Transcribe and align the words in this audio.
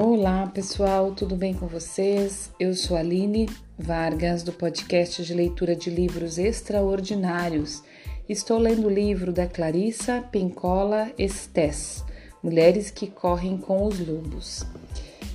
Olá 0.00 0.46
pessoal, 0.46 1.10
tudo 1.10 1.34
bem 1.34 1.52
com 1.52 1.66
vocês? 1.66 2.52
Eu 2.60 2.72
sou 2.72 2.96
Aline 2.96 3.50
Vargas 3.76 4.44
do 4.44 4.52
podcast 4.52 5.24
de 5.24 5.34
leitura 5.34 5.74
de 5.74 5.90
livros 5.90 6.38
extraordinários. 6.38 7.82
Estou 8.28 8.58
lendo 8.58 8.86
o 8.86 8.90
livro 8.90 9.32
da 9.32 9.48
Clarissa 9.48 10.22
Pincola 10.30 11.10
Estes, 11.18 12.04
Mulheres 12.40 12.92
que 12.92 13.08
Correm 13.08 13.58
com 13.58 13.86
os 13.86 13.98
Lobos. 13.98 14.64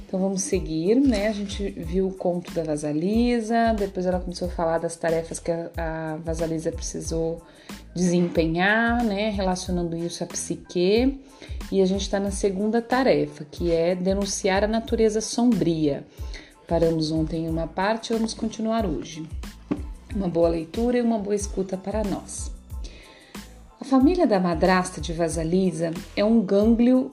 Então 0.07 0.17
vamos 0.21 0.43
seguir, 0.43 0.95
né? 0.95 1.27
A 1.27 1.33
gente 1.33 1.69
viu 1.71 2.07
o 2.07 2.13
conto 2.13 2.53
da 2.53 2.63
Vasalisa, 2.63 3.73
depois 3.77 4.05
ela 4.05 4.21
começou 4.21 4.47
a 4.47 4.51
falar 4.51 4.77
das 4.77 4.95
tarefas 4.95 5.39
que 5.39 5.51
a 5.51 6.17
Vasalisa 6.23 6.71
precisou 6.71 7.41
desempenhar, 7.93 9.03
né? 9.03 9.29
Relacionando 9.29 9.95
isso 9.95 10.23
à 10.23 10.27
psique. 10.27 11.19
E 11.71 11.81
a 11.81 11.85
gente 11.85 12.01
está 12.01 12.19
na 12.19 12.31
segunda 12.31 12.81
tarefa, 12.81 13.45
que 13.49 13.71
é 13.71 13.95
denunciar 13.95 14.63
a 14.63 14.67
natureza 14.67 15.21
sombria. 15.21 16.05
Paramos 16.67 17.11
ontem 17.11 17.45
em 17.45 17.49
uma 17.49 17.67
parte, 17.67 18.13
vamos 18.13 18.33
continuar 18.33 18.85
hoje. 18.85 19.27
Uma 20.15 20.27
boa 20.27 20.49
leitura 20.49 20.97
e 20.97 21.01
uma 21.01 21.17
boa 21.17 21.35
escuta 21.35 21.75
para 21.77 22.03
nós. 22.03 22.51
A 23.79 23.85
família 23.85 24.25
da 24.25 24.39
madrasta 24.39 25.01
de 25.01 25.11
Vasalisa 25.11 25.91
é 26.15 26.23
um 26.23 26.41
gânglio 26.41 27.11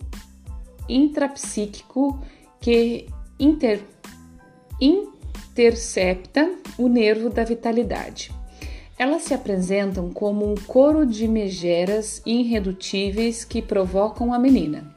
intrapsíquico 0.89 2.21
que 2.61 3.09
inter, 3.39 3.83
intercepta 4.81 6.49
o 6.79 6.89
nervo 6.89 7.29
da 7.29 7.45
vitalidade. 7.45 8.33
Elas 9.01 9.23
se 9.23 9.33
apresentam 9.33 10.11
como 10.11 10.47
um 10.47 10.55
coro 10.55 11.07
de 11.07 11.27
megeras 11.27 12.21
irredutíveis 12.27 13.47
que 13.47 13.63
provocam 13.63 14.31
a 14.31 14.39
menina. 14.39 14.95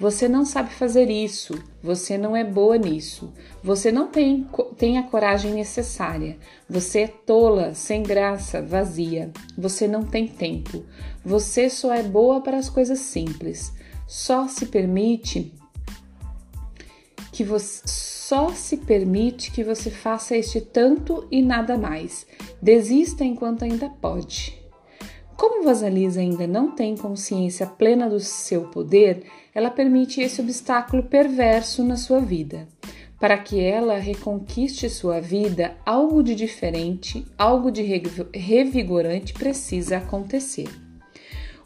Você 0.00 0.26
não 0.26 0.46
sabe 0.46 0.72
fazer 0.72 1.10
isso, 1.10 1.52
você 1.82 2.16
não 2.16 2.34
é 2.34 2.42
boa 2.42 2.78
nisso, 2.78 3.34
você 3.62 3.92
não 3.92 4.08
tem, 4.08 4.48
tem 4.78 4.96
a 4.96 5.02
coragem 5.02 5.52
necessária, 5.52 6.38
você 6.66 7.00
é 7.00 7.06
tola, 7.06 7.74
sem 7.74 8.02
graça, 8.02 8.62
vazia, 8.62 9.30
você 9.58 9.86
não 9.86 10.04
tem 10.04 10.26
tempo, 10.26 10.82
você 11.22 11.68
só 11.68 11.92
é 11.92 12.02
boa 12.02 12.40
para 12.40 12.56
as 12.56 12.70
coisas 12.70 13.00
simples, 13.00 13.74
só 14.06 14.48
se 14.48 14.64
permite 14.64 15.52
que 17.34 17.42
você 17.42 17.82
só 17.84 18.50
se 18.50 18.76
permite 18.76 19.50
que 19.50 19.64
você 19.64 19.90
faça 19.90 20.36
este 20.36 20.60
tanto 20.60 21.26
e 21.32 21.42
nada 21.42 21.76
mais. 21.76 22.24
Desista 22.62 23.24
enquanto 23.24 23.64
ainda 23.64 23.90
pode. 23.90 24.56
Como 25.36 25.64
Vasalisa 25.64 26.20
ainda 26.20 26.46
não 26.46 26.70
tem 26.70 26.96
consciência 26.96 27.66
plena 27.66 28.08
do 28.08 28.20
seu 28.20 28.68
poder, 28.68 29.24
ela 29.52 29.68
permite 29.68 30.20
esse 30.20 30.40
obstáculo 30.40 31.02
perverso 31.02 31.82
na 31.82 31.96
sua 31.96 32.20
vida. 32.20 32.68
Para 33.18 33.36
que 33.36 33.60
ela 33.60 33.98
reconquiste 33.98 34.88
sua 34.88 35.20
vida, 35.20 35.76
algo 35.84 36.22
de 36.22 36.36
diferente, 36.36 37.26
algo 37.36 37.68
de 37.68 37.82
revigorante 38.32 39.34
precisa 39.34 39.96
acontecer. 39.96 40.68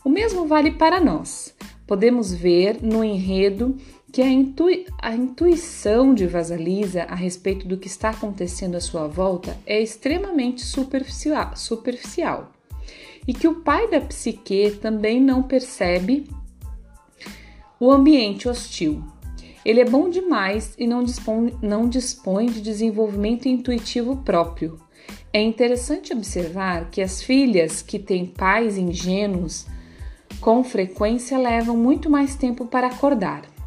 O 0.03 0.09
mesmo 0.09 0.47
vale 0.47 0.71
para 0.71 0.99
nós. 0.99 1.55
Podemos 1.87 2.33
ver 2.33 2.83
no 2.83 3.05
enredo 3.05 3.77
que 4.13 4.23
a, 4.23 4.29
intui 4.29 4.87
a 5.01 5.15
intuição 5.15 6.15
de 6.15 6.27
Vasalisa 6.27 7.03
a 7.05 7.15
respeito 7.15 7.69
do 7.69 7.77
que 7.77 7.87
está 7.87 8.11
acontecendo 8.11 8.77
à 8.77 8.81
sua 8.81 9.07
volta 9.07 9.57
é 9.67 9.81
extremamente 9.81 10.63
superficial, 10.63 11.55
superficial 11.57 12.53
e 13.27 13.35
que 13.35 13.47
o 13.47 13.57
pai 13.57 13.91
da 13.91 14.01
psique 14.01 14.79
também 14.81 15.21
não 15.21 15.43
percebe 15.43 16.27
o 17.79 17.93
ambiente 17.93 18.49
hostil. 18.49 19.05
Ele 19.65 19.81
é 19.81 19.85
bom 19.85 20.09
demais 20.09 20.75
e 20.79 20.87
não 20.87 21.05
dispõe, 21.05 21.55
não 21.61 21.87
dispõe 21.87 22.47
de 22.47 22.63
desenvolvimento 22.63 23.47
intuitivo 23.47 24.17
próprio. 24.25 24.81
É 25.31 25.43
interessante 25.43 26.13
observar 26.15 26.89
que 26.91 27.03
as 27.03 27.23
filhas 27.23 27.83
que 27.83 27.99
têm 27.99 28.25
pais 28.25 28.79
ingênuos 28.79 29.67
com 30.41 30.65
frequência 30.65 31.37
levam 31.37 31.77
muito 31.77 32.09
mais 32.09 32.35
tempo 32.35 32.65
para 32.65 32.87
acordar. 32.87 33.58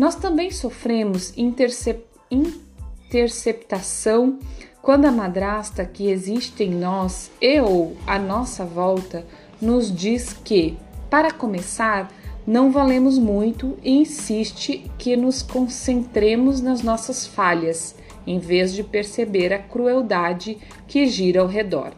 Nós 0.00 0.14
também 0.14 0.50
sofremos 0.50 1.36
intercep 1.36 2.02
interceptação 2.30 4.38
quando 4.80 5.04
a 5.04 5.12
madrasta 5.12 5.84
que 5.84 6.08
existe 6.08 6.64
em 6.64 6.70
nós 6.70 7.30
e 7.38 7.60
ou 7.60 7.94
à 8.06 8.18
nossa 8.18 8.64
volta 8.64 9.26
nos 9.60 9.94
diz 9.94 10.32
que, 10.32 10.78
para 11.10 11.30
começar, 11.30 12.10
não 12.46 12.72
valemos 12.72 13.18
muito 13.18 13.76
e 13.82 13.90
insiste 13.90 14.90
que 14.96 15.14
nos 15.18 15.42
concentremos 15.42 16.62
nas 16.62 16.80
nossas 16.80 17.26
falhas, 17.26 17.94
em 18.26 18.38
vez 18.38 18.72
de 18.72 18.82
perceber 18.82 19.52
a 19.52 19.58
crueldade 19.58 20.56
que 20.88 21.06
gira 21.08 21.42
ao 21.42 21.46
redor. 21.46 21.92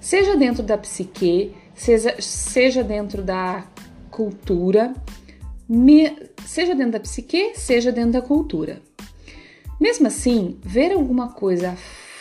Seja 0.00 0.36
dentro 0.36 0.62
da 0.62 0.78
psique, 0.78 1.52
seja, 1.74 2.14
seja 2.20 2.84
dentro 2.84 3.22
da 3.22 3.64
cultura, 4.08 4.94
seja 6.44 6.74
dentro 6.74 6.92
da 6.92 7.00
psique, 7.00 7.52
seja 7.54 7.90
dentro 7.90 8.12
da 8.12 8.22
cultura. 8.22 8.82
Mesmo 9.80 10.06
assim, 10.06 10.58
ver 10.62 10.92
alguma 10.92 11.32
coisa 11.32 11.70
a 11.70 11.76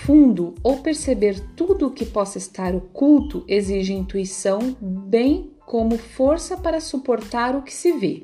fundo 0.06 0.54
ou 0.62 0.80
perceber 0.80 1.40
tudo 1.56 1.88
o 1.88 1.92
que 1.92 2.06
possa 2.06 2.38
estar 2.38 2.76
oculto 2.76 3.46
exige 3.48 3.94
intuição, 3.94 4.76
bem 4.82 5.52
como 5.66 5.98
força 5.98 6.58
para 6.58 6.82
suportar 6.82 7.56
o 7.56 7.62
que 7.62 7.74
se 7.74 7.94
vê. 7.94 8.22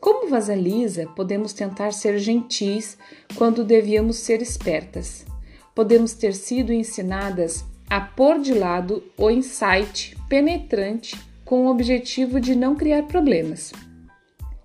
Como 0.00 0.28
Vasalisa, 0.28 1.06
podemos 1.14 1.52
tentar 1.52 1.92
ser 1.92 2.18
gentis 2.18 2.96
quando 3.36 3.62
devíamos 3.62 4.16
ser 4.16 4.40
espertas. 4.40 5.26
Podemos 5.74 6.14
ter 6.14 6.34
sido 6.34 6.72
ensinadas 6.72 7.64
a 7.88 8.00
pôr 8.00 8.40
de 8.40 8.54
lado 8.54 9.02
o 9.16 9.30
insight 9.30 10.16
penetrante 10.28 11.16
com 11.44 11.66
o 11.66 11.70
objetivo 11.70 12.40
de 12.40 12.56
não 12.56 12.74
criar 12.74 13.02
problemas. 13.04 13.72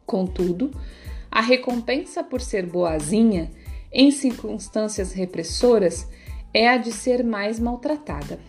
Contudo, 0.06 0.72
a 1.32 1.42
recompensa 1.42 2.24
por 2.24 2.40
ser 2.40 2.66
boazinha 2.66 3.52
em 3.92 4.12
circunstâncias 4.12 5.14
repressoras 5.14 6.08
é 6.54 6.68
a 6.70 6.78
de 6.78 6.92
ser 6.92 7.24
mais 7.24 7.60
maltratada. 7.60 8.40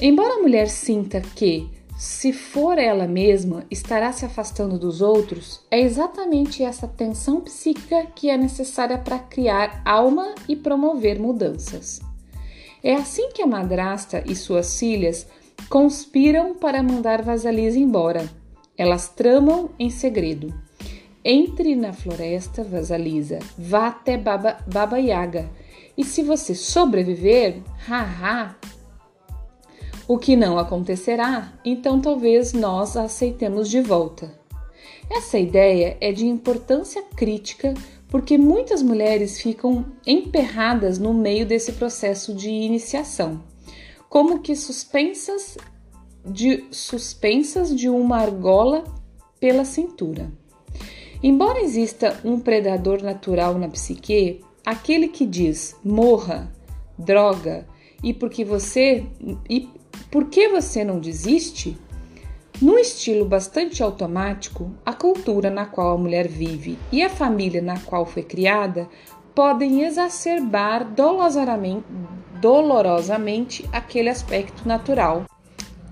Embora 0.00 0.34
a 0.34 0.42
mulher 0.42 0.68
sinta 0.68 1.20
que, 1.20 1.70
se 1.98 2.32
for 2.32 2.78
ela 2.78 3.06
mesma, 3.06 3.64
estará 3.70 4.12
se 4.12 4.24
afastando 4.24 4.78
dos 4.78 5.00
outros, 5.00 5.62
é 5.70 5.80
exatamente 5.80 6.62
essa 6.62 6.86
tensão 6.86 7.40
psíquica 7.40 8.06
que 8.14 8.28
é 8.28 8.36
necessária 8.36 8.98
para 8.98 9.18
criar 9.18 9.80
alma 9.84 10.34
e 10.46 10.54
promover 10.54 11.18
mudanças. 11.18 12.00
É 12.82 12.94
assim 12.94 13.30
que 13.32 13.42
a 13.42 13.46
madrasta 13.46 14.22
e 14.26 14.36
suas 14.36 14.78
filhas 14.78 15.26
conspiram 15.68 16.54
para 16.54 16.82
mandar 16.82 17.22
Vasalisa 17.22 17.78
embora 17.78 18.28
elas 18.76 19.08
tramam 19.08 19.70
em 19.78 19.90
segredo. 19.90 20.52
Entre 21.24 21.74
na 21.74 21.92
floresta, 21.92 22.62
Vasalisa, 22.62 23.38
vá 23.58 23.88
até 23.88 24.16
Baba, 24.16 24.58
Baba 24.66 24.98
Yaga. 24.98 25.50
E 25.98 26.04
se 26.04 26.22
você 26.22 26.54
sobreviver, 26.54 27.62
haha, 27.88 28.54
o 30.06 30.18
que 30.18 30.36
não 30.36 30.58
acontecerá, 30.58 31.52
então 31.64 32.00
talvez 32.00 32.52
nós 32.52 32.96
a 32.96 33.02
aceitemos 33.02 33.68
de 33.68 33.80
volta. 33.80 34.32
Essa 35.10 35.38
ideia 35.38 35.96
é 36.00 36.12
de 36.12 36.26
importância 36.26 37.02
crítica 37.16 37.74
porque 38.08 38.38
muitas 38.38 38.82
mulheres 38.82 39.40
ficam 39.40 39.84
emperradas 40.06 40.98
no 40.98 41.12
meio 41.12 41.44
desse 41.44 41.72
processo 41.72 42.34
de 42.34 42.48
iniciação, 42.48 43.42
como 44.08 44.40
que 44.40 44.54
suspensas 44.54 45.56
de 46.26 46.64
suspensas 46.70 47.74
de 47.74 47.88
uma 47.88 48.18
argola 48.18 48.84
pela 49.38 49.64
cintura. 49.64 50.30
Embora 51.22 51.60
exista 51.60 52.18
um 52.24 52.38
predador 52.38 53.02
natural 53.02 53.58
na 53.58 53.68
psique, 53.68 54.40
aquele 54.64 55.08
que 55.08 55.24
diz 55.24 55.76
morra, 55.84 56.52
droga, 56.98 57.66
e 58.02 58.12
porque 58.12 58.44
você 58.44 59.06
e 59.48 59.68
por 60.10 60.26
que 60.26 60.48
você 60.48 60.84
não 60.84 60.98
desiste? 60.98 61.76
Num 62.60 62.78
estilo 62.78 63.26
bastante 63.26 63.82
automático, 63.82 64.72
a 64.84 64.92
cultura 64.92 65.50
na 65.50 65.66
qual 65.66 65.94
a 65.94 65.98
mulher 65.98 66.26
vive 66.26 66.78
e 66.90 67.02
a 67.02 67.10
família 67.10 67.60
na 67.60 67.78
qual 67.80 68.06
foi 68.06 68.22
criada 68.22 68.88
podem 69.34 69.82
exacerbar 69.82 70.84
dolorosamente, 70.94 71.84
dolorosamente 72.40 73.68
aquele 73.72 74.08
aspecto 74.08 74.66
natural 74.66 75.26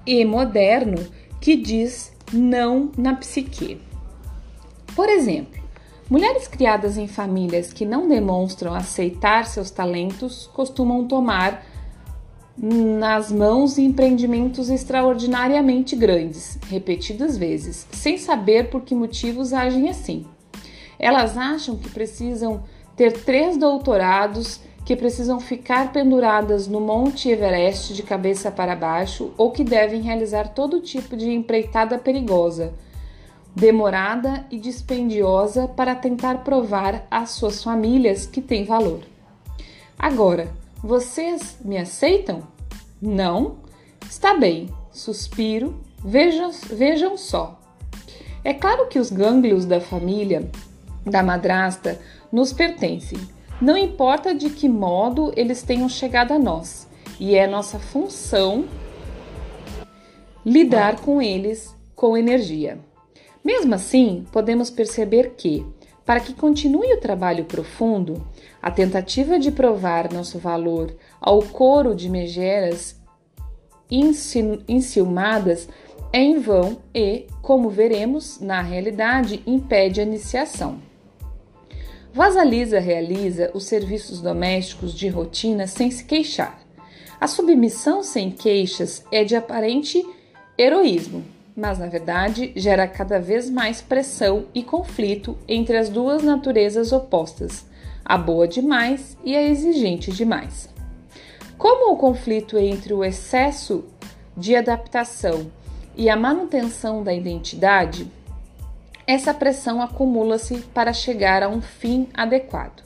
e 0.06 0.24
moderno 0.24 1.06
que 1.40 1.56
diz 1.56 2.12
não 2.32 2.90
na 2.96 3.14
psique. 3.14 3.80
Por 4.94 5.08
exemplo, 5.08 5.62
mulheres 6.08 6.46
criadas 6.48 6.96
em 6.96 7.06
famílias 7.06 7.72
que 7.72 7.84
não 7.84 8.08
demonstram 8.08 8.74
aceitar 8.74 9.46
seus 9.46 9.70
talentos 9.70 10.48
costumam 10.52 11.06
tomar 11.06 11.64
nas 12.56 13.32
mãos 13.32 13.78
empreendimentos 13.78 14.70
extraordinariamente 14.70 15.96
grandes, 15.96 16.58
repetidas 16.68 17.36
vezes, 17.36 17.86
sem 17.90 18.16
saber 18.16 18.70
por 18.70 18.82
que 18.82 18.94
motivos 18.94 19.52
agem 19.52 19.88
assim. 19.88 20.24
Elas 20.98 21.36
acham 21.36 21.76
que 21.76 21.90
precisam 21.90 22.62
ter 22.96 23.12
três 23.24 23.56
doutorados, 23.56 24.60
que 24.84 24.94
precisam 24.94 25.40
ficar 25.40 25.92
penduradas 25.92 26.68
no 26.68 26.80
Monte 26.80 27.30
Everest 27.30 27.94
de 27.94 28.02
cabeça 28.02 28.50
para 28.50 28.76
baixo 28.76 29.32
ou 29.38 29.50
que 29.50 29.64
devem 29.64 30.02
realizar 30.02 30.48
todo 30.48 30.80
tipo 30.80 31.16
de 31.16 31.30
empreitada 31.30 31.98
perigosa, 31.98 32.74
demorada 33.56 34.44
e 34.50 34.58
dispendiosa 34.58 35.66
para 35.66 35.94
tentar 35.94 36.44
provar 36.44 37.06
às 37.10 37.30
suas 37.30 37.64
famílias 37.64 38.26
que 38.26 38.42
tem 38.42 38.64
valor. 38.64 39.00
Agora, 39.98 40.48
vocês 40.82 41.56
me 41.64 41.78
aceitam? 41.78 42.42
Não? 43.00 43.56
Está 44.06 44.34
bem, 44.34 44.68
suspiro, 44.92 45.80
vejam, 46.04 46.50
vejam 46.70 47.16
só. 47.16 47.58
É 48.44 48.52
claro 48.52 48.86
que 48.88 48.98
os 48.98 49.10
gânglios 49.10 49.64
da 49.64 49.80
família, 49.80 50.50
da 51.06 51.22
madrasta, 51.22 51.98
nos 52.30 52.52
pertencem. 52.52 53.18
Não 53.64 53.78
importa 53.78 54.34
de 54.34 54.50
que 54.50 54.68
modo 54.68 55.32
eles 55.34 55.62
tenham 55.62 55.88
chegado 55.88 56.32
a 56.32 56.38
nós, 56.38 56.86
e 57.18 57.34
é 57.34 57.46
nossa 57.46 57.78
função 57.78 58.66
lidar 60.44 61.00
com 61.00 61.22
eles 61.22 61.74
com 61.96 62.14
energia. 62.14 62.78
Mesmo 63.42 63.74
assim, 63.74 64.26
podemos 64.30 64.68
perceber 64.68 65.32
que, 65.38 65.64
para 66.04 66.20
que 66.20 66.34
continue 66.34 66.92
o 66.92 67.00
trabalho 67.00 67.46
profundo, 67.46 68.22
a 68.60 68.70
tentativa 68.70 69.38
de 69.38 69.50
provar 69.50 70.12
nosso 70.12 70.38
valor 70.38 70.94
ao 71.18 71.40
coro 71.40 71.94
de 71.94 72.10
megeras 72.10 73.00
enciumadas 74.68 75.70
é 76.12 76.20
em 76.20 76.38
vão 76.38 76.82
e, 76.94 77.26
como 77.40 77.70
veremos, 77.70 78.38
na 78.40 78.60
realidade, 78.60 79.42
impede 79.46 80.02
a 80.02 80.04
iniciação. 80.04 80.92
Vasalisa 82.14 82.78
realiza 82.78 83.50
os 83.54 83.64
serviços 83.64 84.20
domésticos 84.20 84.94
de 84.94 85.08
rotina 85.08 85.66
sem 85.66 85.90
se 85.90 86.04
queixar. 86.04 86.60
A 87.20 87.26
submissão 87.26 88.04
sem 88.04 88.30
queixas 88.30 89.04
é 89.10 89.24
de 89.24 89.34
aparente 89.34 90.00
heroísmo, 90.56 91.24
mas 91.56 91.80
na 91.80 91.88
verdade 91.88 92.52
gera 92.54 92.86
cada 92.86 93.18
vez 93.18 93.50
mais 93.50 93.82
pressão 93.82 94.44
e 94.54 94.62
conflito 94.62 95.36
entre 95.48 95.76
as 95.76 95.88
duas 95.88 96.22
naturezas 96.22 96.92
opostas, 96.92 97.66
a 98.04 98.16
boa 98.16 98.46
demais 98.46 99.16
e 99.24 99.34
a 99.34 99.42
exigente 99.42 100.12
demais. 100.12 100.68
Como 101.58 101.92
o 101.92 101.96
conflito 101.96 102.56
entre 102.56 102.94
o 102.94 103.02
excesso 103.02 103.86
de 104.36 104.54
adaptação 104.54 105.50
e 105.96 106.08
a 106.08 106.14
manutenção 106.14 107.02
da 107.02 107.12
identidade, 107.12 108.06
essa 109.06 109.34
pressão 109.34 109.82
acumula-se 109.82 110.58
para 110.74 110.92
chegar 110.92 111.42
a 111.42 111.48
um 111.48 111.60
fim 111.60 112.08
adequado. 112.14 112.82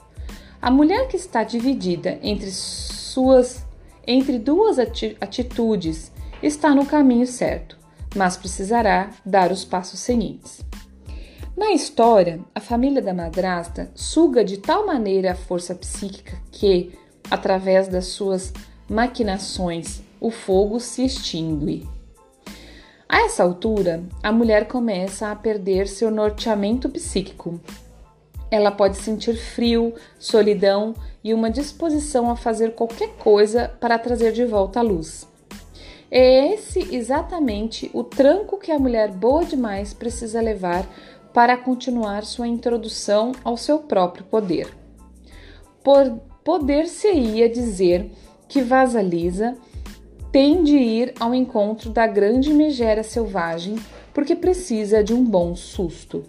A 0.60 0.70
mulher 0.70 1.06
que 1.08 1.16
está 1.16 1.44
dividida 1.44 2.18
entre 2.22 2.50
suas 2.50 3.66
entre 4.06 4.38
duas 4.38 4.78
atitudes 4.78 6.10
está 6.42 6.74
no 6.74 6.86
caminho 6.86 7.26
certo, 7.26 7.78
mas 8.16 8.38
precisará 8.38 9.10
dar 9.24 9.52
os 9.52 9.66
passos 9.66 10.00
seguintes. 10.00 10.64
Na 11.54 11.72
história, 11.72 12.40
a 12.54 12.60
família 12.60 13.02
da 13.02 13.12
madrasta 13.12 13.90
suga 13.94 14.42
de 14.44 14.56
tal 14.56 14.86
maneira 14.86 15.32
a 15.32 15.34
força 15.34 15.74
psíquica 15.74 16.38
que, 16.50 16.92
através 17.30 17.88
das 17.88 18.06
suas 18.06 18.52
maquinações, 18.88 20.00
o 20.20 20.30
fogo 20.30 20.80
se 20.80 21.04
extingue. 21.04 21.86
A 23.08 23.22
essa 23.22 23.42
altura, 23.42 24.02
a 24.22 24.30
mulher 24.30 24.68
começa 24.68 25.30
a 25.30 25.36
perder 25.36 25.88
seu 25.88 26.10
norteamento 26.10 26.90
psíquico. 26.90 27.58
Ela 28.50 28.70
pode 28.70 28.98
sentir 28.98 29.34
frio, 29.34 29.94
solidão 30.18 30.94
e 31.24 31.32
uma 31.32 31.50
disposição 31.50 32.30
a 32.30 32.36
fazer 32.36 32.74
qualquer 32.74 33.16
coisa 33.16 33.70
para 33.80 33.98
trazer 33.98 34.32
de 34.32 34.44
volta 34.44 34.80
a 34.80 34.82
luz. 34.82 35.26
É 36.10 36.52
esse 36.52 36.94
exatamente 36.94 37.90
o 37.94 38.04
tranco 38.04 38.58
que 38.58 38.70
a 38.70 38.78
mulher 38.78 39.10
boa 39.10 39.44
demais 39.44 39.94
precisa 39.94 40.40
levar 40.42 40.86
para 41.32 41.56
continuar 41.56 42.24
sua 42.24 42.46
introdução 42.46 43.32
ao 43.42 43.56
seu 43.56 43.78
próprio 43.78 44.24
poder. 44.24 44.68
Por 45.82 46.18
poder-se-ia 46.44 47.48
dizer 47.48 48.10
que 48.48 48.62
Vasalisa 48.62 49.56
tem 50.30 50.62
de 50.62 50.76
ir 50.76 51.14
ao 51.18 51.34
encontro 51.34 51.90
da 51.90 52.06
grande 52.06 52.52
megera 52.52 53.02
selvagem 53.02 53.76
porque 54.12 54.34
precisa 54.34 55.02
de 55.02 55.14
um 55.14 55.24
bom 55.24 55.54
susto. 55.54 56.24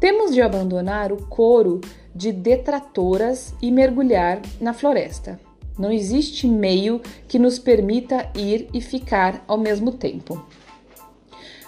Temos 0.00 0.32
de 0.32 0.40
abandonar 0.40 1.12
o 1.12 1.26
coro 1.26 1.80
de 2.14 2.32
detratoras 2.32 3.54
e 3.60 3.70
mergulhar 3.70 4.40
na 4.60 4.72
floresta. 4.72 5.38
Não 5.78 5.90
existe 5.90 6.46
meio 6.46 7.00
que 7.26 7.38
nos 7.38 7.58
permita 7.58 8.30
ir 8.36 8.68
e 8.74 8.80
ficar 8.80 9.42
ao 9.46 9.56
mesmo 9.56 9.92
tempo. 9.92 10.44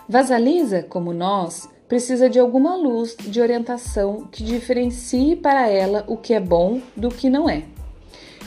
Vasalisa, 0.09 0.83
como 0.83 1.15
nós, 1.15 1.69
precisa 1.89 2.29
de 2.29 2.39
alguma 2.39 2.77
luz 2.77 3.17
de 3.19 3.41
orientação 3.41 4.29
que 4.31 4.43
diferencie 4.43 5.37
para 5.37 5.69
ela 5.69 6.05
o 6.07 6.17
que 6.17 6.35
é 6.35 6.41
bom 6.41 6.81
do 6.95 7.09
que 7.09 7.31
não 7.31 7.49
é. 7.49 7.65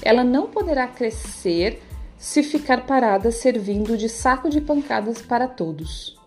Ela 0.01 0.23
não 0.23 0.47
poderá 0.47 0.87
crescer 0.87 1.81
se 2.17 2.41
ficar 2.43 2.85
parada 2.85 3.31
servindo 3.31 3.97
de 3.97 4.09
saco 4.09 4.49
de 4.49 4.59
pancadas 4.59 5.21
para 5.21 5.47
todos. 5.47 6.17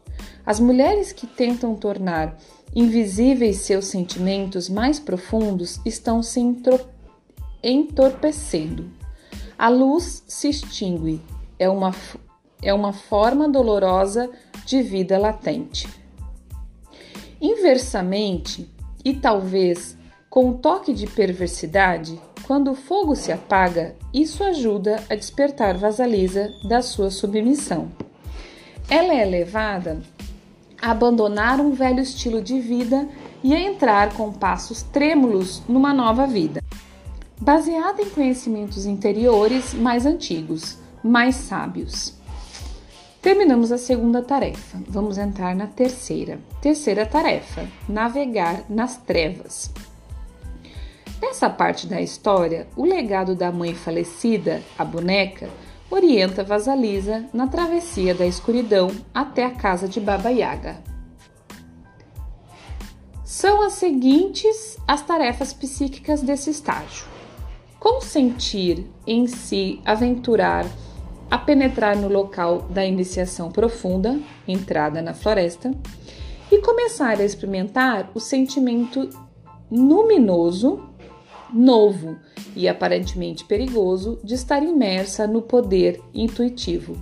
As 0.47 0.61
mulheres 0.61 1.13
que 1.13 1.27
tentam 1.27 1.75
tornar 1.75 2.37
invisíveis 2.75 3.59
seus 3.59 3.87
sentimentos 3.87 4.69
mais 4.69 4.99
profundos 4.99 5.81
estão 5.85 6.23
se 6.23 6.41
entorpecendo. 7.63 8.91
A 9.59 9.69
luz 9.69 10.25
se 10.27 10.49
extingue, 10.49 11.21
é 11.59 11.69
uma, 11.69 11.95
é 12.63 12.73
uma 12.73 12.93
forma 12.93 13.49
dolorosa 13.49 14.31
de 14.65 14.83
vida 14.83 15.19
latente. 15.19 15.89
Inversamente, 17.41 18.71
e 19.05 19.15
talvez 19.15 19.97
com 20.31 20.47
um 20.47 20.53
toque 20.53 20.95
de 20.95 21.07
perversidade, 21.07 22.19
quando 22.47 22.71
o 22.71 22.75
fogo 22.75 23.15
se 23.15 23.33
apaga, 23.33 23.97
isso 24.15 24.43
ajuda 24.43 25.03
a 25.11 25.15
despertar 25.15 25.77
Vasalisa 25.77 26.51
da 26.67 26.81
sua 26.81 27.11
submissão. 27.11 27.91
Ela 28.89 29.13
é 29.13 29.25
levada 29.25 30.01
a 30.81 30.93
abandonar 30.93 31.61
um 31.61 31.73
velho 31.73 32.01
estilo 32.01 32.41
de 32.41 32.61
vida 32.61 33.07
e 33.43 33.55
a 33.55 33.61
entrar 33.61 34.15
com 34.15 34.33
passos 34.33 34.83
trêmulos 34.83 35.63
numa 35.69 35.93
nova 35.93 36.27
vida 36.27 36.61
baseada 37.41 38.03
em 38.03 38.11
conhecimentos 38.11 38.85
interiores 38.85 39.73
mais 39.73 40.05
antigos, 40.05 40.77
mais 41.03 41.35
sábios. 41.37 42.15
Terminamos 43.23 43.73
a 43.73 43.79
segunda 43.79 44.23
tarefa. 44.23 44.79
Vamos 44.87 45.17
entrar 45.19 45.55
na 45.55 45.67
terceira. 45.67 46.39
Terceira 46.61 47.07
tarefa: 47.07 47.67
navegar 47.89 48.65
nas 48.69 48.97
trevas. 48.99 49.71
Nessa 51.21 51.51
parte 51.51 51.87
da 51.87 52.01
história, 52.01 52.67
o 52.75 52.85
legado 52.85 53.35
da 53.35 53.53
mãe 53.53 53.75
falecida, 53.75 54.63
a 54.79 54.85
boneca, 54.85 55.51
orienta 55.91 56.43
Vasalisa 56.43 57.27
na 57.33 57.47
travessia 57.47 58.15
da 58.15 58.27
escuridão 58.27 58.91
até 59.13 59.45
a 59.45 59.51
casa 59.51 59.87
de 59.87 60.01
Baba 60.01 60.31
Yaga. 60.31 60.83
São 63.25 63.63
as 63.63 63.75
seguintes 63.75 64.79
as 64.89 65.03
tarefas 65.03 65.53
psíquicas 65.53 66.23
desse 66.23 66.51
estágio: 66.51 67.07
consentir 67.79 68.87
em 69.07 69.27
se 69.27 69.81
aventurar 69.85 70.67
a 71.31 71.39
penetrar 71.39 71.97
no 71.97 72.09
local 72.09 72.63
da 72.63 72.85
iniciação 72.85 73.53
profunda, 73.53 74.19
entrada 74.49 75.01
na 75.01 75.15
floresta, 75.15 75.71
e 76.51 76.59
começar 76.61 77.21
a 77.21 77.25
experimentar 77.25 78.11
o 78.15 78.19
sentimento 78.19 79.09
luminoso, 79.71 80.90
novo 81.53 82.17
e 82.55 82.69
aparentemente 82.69 83.45
perigoso 83.45 84.19
de 84.23 84.35
estar 84.35 84.63
imersa 84.63 85.27
no 85.27 85.43
poder 85.43 86.01
intuitivo. 86.15 86.97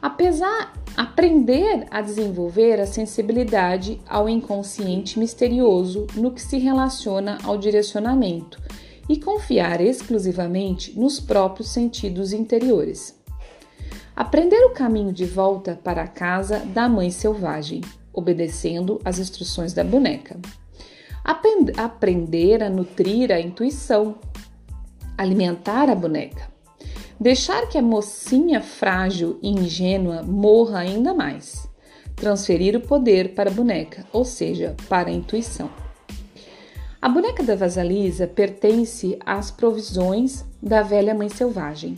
Apesar 0.00 0.72
aprender 0.96 1.86
a 1.90 2.00
desenvolver 2.00 2.80
a 2.80 2.86
sensibilidade 2.86 4.00
ao 4.08 4.28
inconsciente 4.28 5.18
misterioso 5.18 6.06
no 6.14 6.32
que 6.32 6.40
se 6.40 6.58
relaciona 6.58 7.38
ao 7.44 7.58
direcionamento 7.58 8.60
e 9.08 9.16
confiar 9.16 9.80
exclusivamente 9.80 10.98
nos 10.98 11.18
próprios 11.18 11.70
sentidos 11.70 12.32
interiores. 12.32 13.16
Aprender 14.14 14.64
o 14.66 14.70
caminho 14.70 15.12
de 15.12 15.24
volta 15.24 15.78
para 15.82 16.02
a 16.02 16.08
casa 16.08 16.58
da 16.60 16.88
mãe 16.88 17.10
selvagem, 17.10 17.80
obedecendo 18.12 19.00
às 19.04 19.18
instruções 19.18 19.72
da 19.72 19.84
boneca. 19.84 20.36
Aprender 21.24 22.62
a 22.62 22.70
nutrir 22.70 23.30
a 23.30 23.40
intuição, 23.40 24.16
alimentar 25.16 25.90
a 25.90 25.94
boneca. 25.94 26.48
Deixar 27.20 27.68
que 27.68 27.76
a 27.76 27.82
mocinha 27.82 28.60
frágil 28.60 29.38
e 29.42 29.50
ingênua 29.50 30.22
morra 30.22 30.78
ainda 30.78 31.12
mais. 31.12 31.68
Transferir 32.14 32.76
o 32.76 32.80
poder 32.80 33.34
para 33.34 33.50
a 33.50 33.52
boneca, 33.52 34.06
ou 34.12 34.24
seja, 34.24 34.76
para 34.88 35.08
a 35.08 35.12
intuição 35.12 35.70
A 37.00 37.08
boneca 37.08 37.42
da 37.42 37.54
Vasalisa 37.54 38.26
pertence 38.26 39.18
às 39.24 39.50
provisões 39.50 40.44
da 40.62 40.82
velha 40.82 41.14
mãe 41.14 41.28
selvagem. 41.28 41.96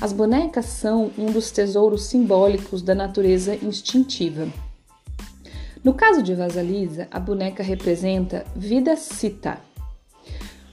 As 0.00 0.12
bonecas 0.12 0.66
são 0.66 1.10
um 1.16 1.26
dos 1.26 1.50
tesouros 1.50 2.04
simbólicos 2.06 2.82
da 2.82 2.94
natureza 2.94 3.54
instintiva. 3.54 4.48
No 5.84 5.92
caso 5.92 6.22
de 6.22 6.34
Vasalisa, 6.34 7.06
a 7.10 7.20
boneca 7.20 7.62
representa 7.62 8.46
vida 8.56 8.96
cita, 8.96 9.60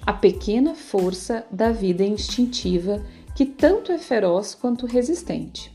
a 0.06 0.14
pequena 0.14 0.74
força 0.74 1.46
da 1.52 1.70
vida 1.70 2.02
instintiva 2.02 3.04
que 3.36 3.46
tanto 3.46 3.92
é 3.92 3.98
feroz 3.98 4.56
quanto 4.56 4.86
resistente. 4.86 5.70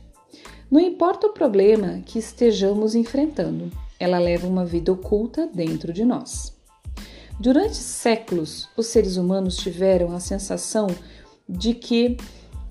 Não 0.71 0.81
importa 0.81 1.27
o 1.27 1.35
problema 1.35 2.01
que 2.07 2.19
estejamos 2.19 2.95
enfrentando, 2.95 3.71
ela 4.01 4.19
leva 4.19 4.47
uma 4.47 4.65
vida 4.65 4.91
oculta 4.91 5.47
dentro 5.53 5.93
de 5.93 6.03
nós. 6.03 6.57
Durante 7.39 7.77
séculos, 7.77 8.71
os 8.75 8.87
seres 8.87 9.19
humanos 9.19 9.59
tiveram 9.59 10.13
a 10.13 10.21
sensação 10.21 10.87
de 11.47 11.75
que 11.75 12.17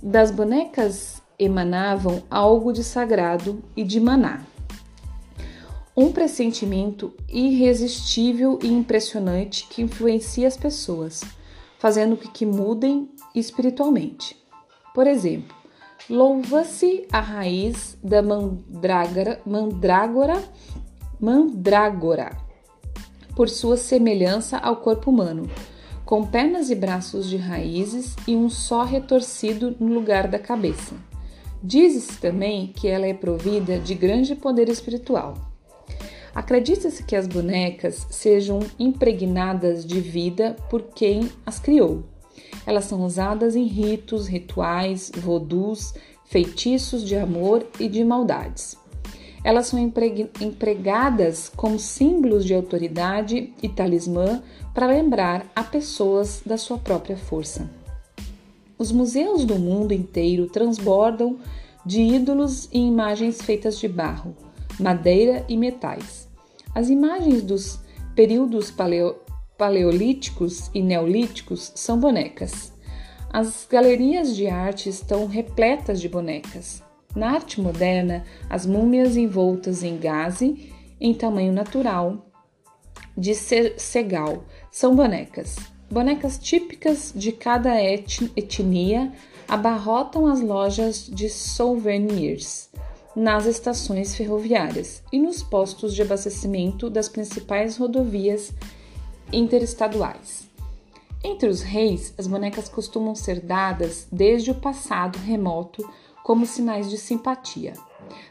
das 0.02 0.32
bonecas 0.32 1.22
emanavam 1.38 2.24
algo 2.28 2.74
de 2.74 2.84
sagrado 2.84 3.64
e 3.78 3.84
de 3.84 4.00
maná. 4.00 4.42
Um 5.98 6.12
pressentimento 6.12 7.14
irresistível 7.30 8.60
e 8.62 8.68
impressionante 8.68 9.66
que 9.70 9.82
influencia 9.82 10.46
as 10.46 10.58
pessoas, 10.58 11.22
fazendo 11.80 12.18
com 12.18 12.28
que 12.28 12.46
mudem 12.46 13.10
espiritualmente. 13.34 14.36
Por 14.94 15.08
exemplo, 15.08 15.56
louva-se 16.10 17.08
a 17.10 17.22
raiz 17.22 17.98
da 18.04 18.22
mandrágora, 18.22 19.40
mandrágora, 19.46 20.44
mandrágora 21.18 22.38
por 23.34 23.48
sua 23.48 23.78
semelhança 23.78 24.58
ao 24.58 24.76
corpo 24.78 25.10
humano, 25.10 25.50
com 26.04 26.28
pernas 26.28 26.70
e 26.70 26.76
braços 26.76 27.26
de 27.26 27.38
raízes 27.38 28.18
e 28.28 28.36
um 28.36 28.50
só 28.50 28.84
retorcido 28.84 29.74
no 29.80 29.94
lugar 29.94 30.28
da 30.28 30.40
cabeça. 30.40 30.94
Diz-se 31.64 32.20
também 32.20 32.68
que 32.68 32.86
ela 32.86 33.06
é 33.06 33.14
provida 33.14 33.80
de 33.80 33.96
grande 33.96 34.36
poder 34.36 34.68
espiritual. 34.68 35.55
Acredita-se 36.36 37.02
que 37.02 37.16
as 37.16 37.28
bonecas 37.28 38.06
sejam 38.12 38.60
impregnadas 38.78 39.86
de 39.86 40.02
vida 40.02 40.58
por 40.70 40.82
quem 40.82 41.32
as 41.46 41.60
criou. 41.60 42.04
Elas 42.68 42.84
são 42.84 43.06
usadas 43.06 43.56
em 43.56 43.64
ritos, 43.64 44.28
rituais, 44.28 45.10
vodus, 45.16 45.94
feitiços 46.26 47.04
de 47.06 47.16
amor 47.16 47.66
e 47.80 47.88
de 47.88 48.04
maldades. 48.04 48.78
Elas 49.46 49.68
são 49.68 49.80
empregadas 49.80 51.52
como 51.56 51.80
símbolos 51.80 52.44
de 52.44 52.54
autoridade 52.54 53.54
e 53.64 53.70
talismã 53.70 54.44
para 54.74 54.88
lembrar 54.88 55.46
a 55.56 55.64
pessoas 55.64 56.42
da 56.46 56.58
sua 56.58 56.80
própria 56.80 57.16
força. 57.16 57.70
Os 58.78 58.92
museus 58.92 59.46
do 59.46 59.58
mundo 59.58 59.94
inteiro 59.94 60.48
transbordam 60.48 61.38
de 61.86 62.02
ídolos 62.02 62.68
e 62.74 62.80
imagens 62.80 63.42
feitas 63.42 63.80
de 63.80 63.88
barro, 63.88 64.36
madeira 64.80 65.46
e 65.48 65.56
metais. 65.56 66.25
As 66.76 66.90
imagens 66.90 67.42
dos 67.42 67.80
períodos 68.14 68.70
paleo 68.70 69.16
paleolíticos 69.58 70.70
e 70.74 70.82
neolíticos 70.82 71.72
são 71.74 71.98
bonecas. 71.98 72.74
As 73.32 73.66
galerias 73.66 74.36
de 74.36 74.48
arte 74.48 74.90
estão 74.90 75.26
repletas 75.26 76.02
de 76.02 76.10
bonecas. 76.10 76.84
Na 77.16 77.32
arte 77.32 77.62
moderna, 77.62 78.26
as 78.50 78.66
múmias 78.66 79.16
envoltas 79.16 79.84
em 79.84 79.98
gaze 79.98 80.74
em 81.00 81.14
tamanho 81.14 81.54
natural 81.54 82.26
de 83.18 83.34
segal 83.34 84.44
são 84.70 84.94
bonecas. 84.94 85.56
Bonecas 85.90 86.38
típicas 86.38 87.14
de 87.16 87.32
cada 87.32 87.82
etnia 87.82 89.14
abarrotam 89.48 90.28
as 90.28 90.42
lojas 90.42 91.10
de 91.10 91.30
souvenirs 91.30 92.70
nas 93.16 93.46
estações 93.46 94.16
ferroviárias 94.16 95.02
e 95.12 95.20
nos 95.20 95.42
postos 95.42 95.94
de 95.94 96.02
abastecimento 96.02 96.90
das 96.90 97.08
principais 97.08 97.78
rodovias 97.78 98.52
interestaduais. 99.32 100.50
Entre 101.24 101.50
os 101.50 101.62
reis, 101.62 102.14
as 102.18 102.28
bonecas 102.28 102.70
costumam 102.70 103.16
ser 103.16 103.40
dadas 103.40 104.08
desde 104.12 104.52
o 104.52 104.56
passado 104.56 105.18
remoto 105.18 105.88
como 106.24 106.46
sinais 106.46 106.90
de 106.90 106.98
simpatia. 106.98 107.74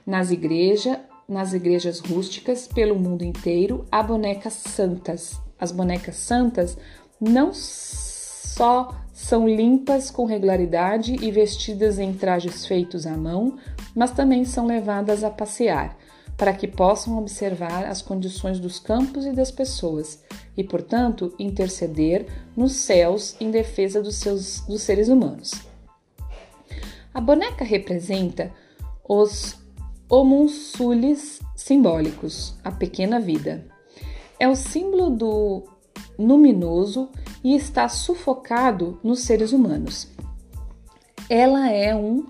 Nas, 0.06 0.30
igreja, 0.30 1.00
nas 1.28 1.52
igrejas 1.52 1.98
rústicas 1.98 2.68
pelo 2.68 2.94
mundo 2.94 3.24
inteiro 3.24 3.84
há 3.90 4.02
bonecas 4.02 4.52
santas. 4.52 5.40
As 5.58 5.72
bonecas 5.72 6.16
santas 6.16 6.76
não 7.20 7.52
só 7.52 8.94
são 9.12 9.48
limpas 9.48 10.10
com 10.10 10.24
regularidade 10.24 11.16
e 11.20 11.30
vestidas 11.30 11.98
em 11.98 12.12
trajes 12.12 12.66
feitos 12.66 13.06
à 13.06 13.16
mão, 13.16 13.56
mas 13.94 14.10
também 14.10 14.44
são 14.44 14.66
levadas 14.66 15.22
a 15.22 15.30
passear, 15.30 15.96
para 16.36 16.52
que 16.52 16.66
possam 16.66 17.18
observar 17.18 17.84
as 17.84 18.02
condições 18.02 18.58
dos 18.58 18.78
campos 18.78 19.24
e 19.24 19.32
das 19.32 19.50
pessoas 19.50 20.22
e, 20.56 20.64
portanto, 20.64 21.34
interceder 21.38 22.26
nos 22.56 22.72
céus 22.72 23.36
em 23.40 23.50
defesa 23.50 24.02
dos, 24.02 24.16
seus, 24.16 24.60
dos 24.60 24.82
seres 24.82 25.08
humanos. 25.08 25.52
A 27.12 27.20
boneca 27.20 27.64
representa 27.64 28.50
os 29.08 29.56
homunculis 30.08 31.40
simbólicos, 31.54 32.54
a 32.64 32.72
pequena 32.72 33.20
vida. 33.20 33.64
É 34.38 34.48
o 34.48 34.56
símbolo 34.56 35.10
do 35.10 35.62
luminoso 36.18 37.08
e 37.42 37.54
está 37.54 37.88
sufocado 37.88 38.98
nos 39.02 39.20
seres 39.20 39.52
humanos. 39.52 40.08
Ela 41.28 41.70
é 41.70 41.94
um 41.94 42.26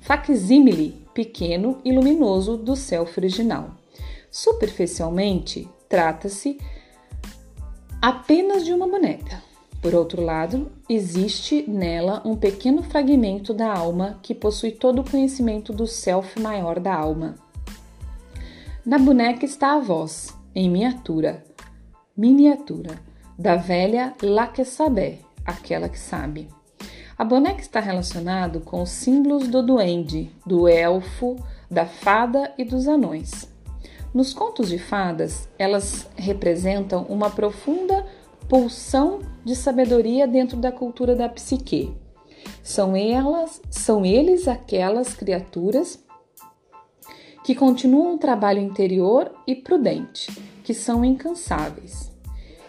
facsímile 0.00 0.94
pequeno 1.12 1.78
e 1.84 1.92
luminoso 1.92 2.56
do 2.56 2.76
self 2.76 3.18
original. 3.18 3.70
Superficialmente, 4.30 5.68
trata-se 5.88 6.58
apenas 8.00 8.64
de 8.64 8.72
uma 8.72 8.86
boneca, 8.86 9.42
por 9.86 9.94
outro 9.94 10.20
lado, 10.20 10.72
existe 10.88 11.64
nela 11.68 12.20
um 12.24 12.34
pequeno 12.34 12.82
fragmento 12.82 13.54
da 13.54 13.72
alma 13.72 14.18
que 14.20 14.34
possui 14.34 14.72
todo 14.72 15.00
o 15.00 15.08
conhecimento 15.08 15.72
do 15.72 15.86
self 15.86 16.40
maior 16.40 16.80
da 16.80 16.94
alma. 16.94 17.36
Na 18.84 18.98
boneca 18.98 19.44
está 19.44 19.74
a 19.74 19.78
voz, 19.78 20.36
em 20.54 20.68
miniatura, 20.68 21.44
miniatura, 22.16 22.98
da 23.38 23.56
velha 23.56 24.14
La 24.22 24.48
que 24.48 24.64
sabe, 24.64 25.20
aquela 25.44 25.88
que 25.88 25.98
sabe. 25.98 26.48
A 27.18 27.24
boneca 27.24 27.60
está 27.60 27.80
relacionado 27.80 28.60
com 28.60 28.82
os 28.82 28.90
símbolos 28.90 29.48
do 29.48 29.62
duende, 29.62 30.30
do 30.44 30.68
elfo, 30.68 31.36
da 31.70 31.86
fada 31.86 32.52
e 32.58 32.64
dos 32.64 32.86
anões. 32.86 33.48
Nos 34.12 34.34
contos 34.34 34.68
de 34.68 34.78
fadas, 34.78 35.48
elas 35.58 36.06
representam 36.14 37.04
uma 37.08 37.30
profunda 37.30 38.06
pulsão 38.48 39.20
de 39.44 39.56
sabedoria 39.56 40.26
dentro 40.26 40.58
da 40.58 40.70
cultura 40.70 41.14
da 41.16 41.28
psique. 41.28 41.94
São 42.62 42.94
elas, 42.94 43.62
são 43.70 44.04
eles 44.04 44.46
aquelas 44.46 45.14
criaturas 45.14 45.98
que 47.42 47.54
continuam 47.54 48.14
um 48.14 48.18
trabalho 48.18 48.60
interior 48.60 49.32
e 49.46 49.54
prudente, 49.54 50.30
que 50.62 50.74
são 50.74 51.04
incansáveis. 51.04 52.12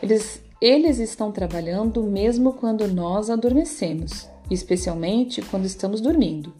Eles, 0.01 0.41
eles 0.61 0.99
estão 0.99 1.31
trabalhando 1.31 2.01
mesmo 2.03 2.53
quando 2.53 2.87
nós 2.87 3.29
adormecemos, 3.29 4.29
especialmente 4.49 5.41
quando 5.41 5.65
estamos 5.65 6.01
dormindo, 6.01 6.53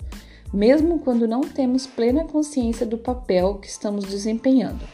mesmo 0.54 1.00
quando 1.00 1.28
não 1.28 1.42
temos 1.42 1.86
plena 1.86 2.26
consciência 2.26 2.86
do 2.86 2.98
papel 2.98 3.56
que 3.56 3.68
estamos 3.68 4.06
desempenhando. 4.06 4.86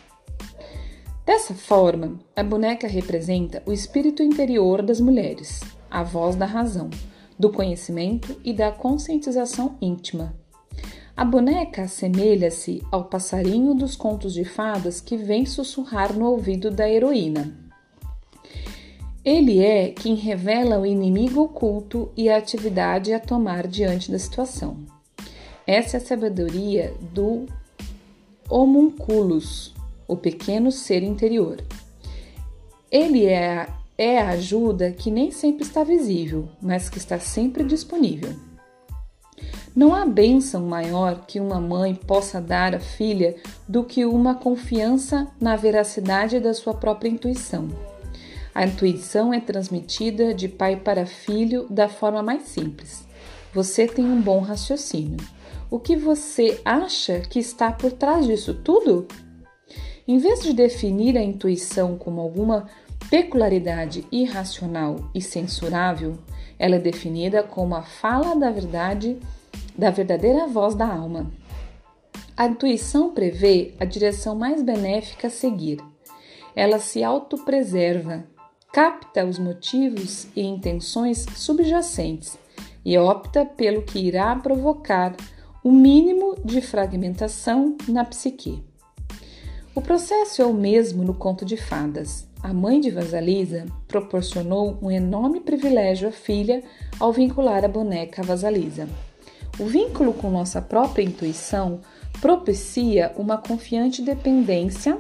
Dessa 1.26 1.54
forma, 1.54 2.20
a 2.36 2.44
boneca 2.44 2.88
representa 2.88 3.64
o 3.66 3.72
espírito 3.72 4.22
interior 4.22 4.82
das 4.82 5.00
mulheres, 5.00 5.62
a 5.90 6.04
voz 6.04 6.36
da 6.36 6.46
razão, 6.46 6.90
do 7.40 7.50
conhecimento 7.50 8.40
e 8.44 8.52
da 8.52 8.72
conscientização 8.72 9.78
íntima. 9.82 10.36
A 11.16 11.24
boneca 11.24 11.84
assemelha-se 11.84 12.82
ao 12.92 13.06
passarinho 13.06 13.74
dos 13.74 13.96
contos 13.96 14.34
de 14.34 14.44
fadas 14.44 15.00
que 15.00 15.16
vem 15.16 15.46
sussurrar 15.46 16.12
no 16.12 16.26
ouvido 16.26 16.72
da 16.72 16.90
heroína. 16.90 17.63
Ele 19.26 19.64
é 19.64 19.90
quem 19.90 20.16
revela 20.16 20.80
o 20.80 20.86
inimigo 20.86 21.44
oculto 21.44 22.12
e 22.16 22.30
a 22.30 22.36
atividade 22.36 23.14
a 23.14 23.20
tomar 23.20 23.68
diante 23.68 24.12
da 24.12 24.20
situação. 24.20 24.78
Essa 25.66 25.96
é 25.96 26.00
a 26.00 26.04
sabedoria 26.04 26.94
do 27.00 27.46
homunculus, 28.50 29.74
o 30.06 30.18
pequeno 30.18 30.74
ser 30.74 31.04
interior. 31.04 31.64
Ele 32.92 33.26
é, 33.26 33.70
é 33.98 34.20
a 34.20 34.32
ajuda 34.32 34.92
que 34.92 35.10
nem 35.10 35.32
sempre 35.32 35.64
está 35.64 35.86
visível, 35.86 36.50
mas 36.62 36.90
que 36.90 36.98
está 36.98 37.18
sempre 37.18 37.64
disponível. 37.64 38.34
Não 39.74 39.96
há 39.96 40.06
bênção 40.06 40.68
maior 40.68 41.26
que 41.26 41.40
uma 41.40 41.62
mãe 41.62 41.96
possa 41.96 42.42
dar 42.42 42.76
à 42.76 42.80
filha 42.80 43.38
do 43.68 43.86
que 43.86 44.06
uma 44.06 44.36
confiança 44.36 45.32
na 45.40 45.56
veracidade 45.56 46.42
da 46.42 46.54
sua 46.54 46.74
própria 46.74 47.10
intuição. 47.10 47.93
A 48.54 48.66
intuição 48.66 49.34
é 49.34 49.40
transmitida 49.40 50.34
de 50.34 50.48
pai 50.48 50.76
para 50.76 51.06
filho 51.06 51.68
da 51.70 51.90
forma 51.90 52.22
mais 52.22 52.44
simples. 52.44 53.08
Você 53.54 53.88
tem 53.88 54.06
um 54.06 54.22
bom 54.22 54.40
raciocínio. 54.40 55.18
O 55.72 55.80
que 55.80 55.96
você 55.96 56.62
acha 56.64 57.20
que 57.22 57.40
está 57.40 57.72
por 57.72 57.92
trás 57.92 58.28
disso 58.28 58.54
tudo? 58.54 59.08
Em 60.08 60.20
vez 60.20 60.44
de 60.44 60.54
definir 60.54 61.18
a 61.18 61.24
intuição 61.24 61.98
como 61.98 62.22
alguma 62.22 62.68
peculiaridade 63.10 64.06
irracional 64.12 65.10
e 65.16 65.22
censurável, 65.22 66.18
ela 66.60 66.76
é 66.76 66.80
definida 66.80 67.42
como 67.42 67.74
a 67.74 67.82
fala 67.82 68.36
da 68.36 68.52
verdade, 68.52 69.18
da 69.78 69.90
verdadeira 69.90 70.46
voz 70.46 70.76
da 70.76 70.88
alma. 70.88 71.32
A 72.38 72.46
intuição 72.46 73.14
prevê 73.14 73.74
a 73.80 73.86
direção 73.86 74.36
mais 74.36 74.62
benéfica 74.62 75.28
a 75.28 75.32
seguir. 75.32 75.80
Ela 76.56 76.80
se 76.80 77.04
autopreserva, 77.04 78.26
capta 78.74 79.24
os 79.24 79.38
motivos 79.38 80.28
e 80.36 80.42
intenções 80.42 81.28
subjacentes 81.36 82.40
e 82.84 82.98
opta 82.98 83.46
pelo 83.46 83.84
que 83.84 84.00
irá 84.00 84.36
provocar 84.36 85.16
o 85.64 85.72
mínimo 85.72 86.36
de 86.44 86.60
fragmentação 86.60 87.78
na 87.88 88.04
psique. 88.04 88.64
O 89.76 89.82
processo 89.82 90.42
é 90.42 90.46
o 90.46 90.54
mesmo 90.54 91.04
no 91.04 91.14
conto 91.14 91.46
de 91.46 91.56
fadas. 91.56 92.28
A 92.42 92.52
mãe 92.52 92.82
de 92.82 92.90
Vasalisa 92.90 93.68
proporcionou 93.88 94.76
um 94.82 94.90
enorme 94.90 95.40
privilégio 95.40 96.10
à 96.10 96.12
filha 96.12 96.64
ao 97.00 97.14
vincular 97.14 97.64
a 97.64 97.68
boneca 97.68 98.24
a 98.24 98.26
Vasalisa. 98.26 98.90
O 99.60 99.66
vínculo 99.66 100.14
com 100.14 100.32
nossa 100.32 100.60
própria 100.60 101.04
intuição 101.04 101.80
propicia 102.20 103.14
uma 103.18 103.38
confiante 103.38 104.02
dependência 104.02 105.00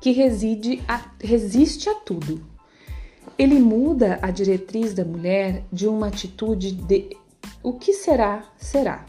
que 0.00 0.12
reside 0.12 0.82
a, 0.86 1.04
resiste 1.20 1.88
a 1.88 1.94
tudo. 1.94 2.44
Ele 3.38 3.58
muda 3.58 4.18
a 4.22 4.30
diretriz 4.30 4.94
da 4.94 5.04
mulher 5.04 5.64
de 5.72 5.86
uma 5.86 6.08
atitude 6.08 6.72
de 6.72 7.16
o 7.62 7.72
que 7.72 7.92
será, 7.92 8.44
será, 8.56 9.04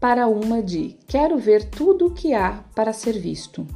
para 0.00 0.26
uma 0.28 0.62
de 0.62 0.96
quero 1.06 1.38
ver 1.38 1.64
tudo 1.64 2.06
o 2.06 2.10
que 2.10 2.34
há 2.34 2.64
para 2.74 2.92
ser 2.92 3.18
visto. 3.18 3.66